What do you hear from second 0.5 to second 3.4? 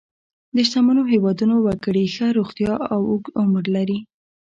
د شتمنو هېوادونو وګړي ښه روغتیا او اوږد